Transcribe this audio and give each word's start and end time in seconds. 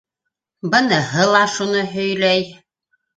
—Быныһы 0.75 1.27
ла 1.31 1.41
шуны 1.57 1.83
һөйләй. 1.91 2.49